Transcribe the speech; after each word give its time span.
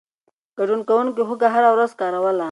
ګډون 0.57 0.79
کوونکو 0.87 1.21
هوږه 1.27 1.49
هره 1.53 1.69
ورځ 1.73 1.91
کاروله. 1.99 2.39